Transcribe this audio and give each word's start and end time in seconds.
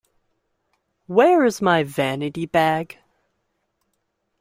Where 1.05 1.45
is 1.45 1.61
my 1.61 1.83
vanity 1.83 2.47
bag? 2.47 2.97